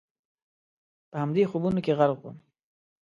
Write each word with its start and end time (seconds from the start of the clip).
په 1.09 1.17
همدې 1.23 1.43
خوبونو 1.49 1.79
کې 1.85 1.95
غرق 1.99 2.19
ووم. 2.21 2.35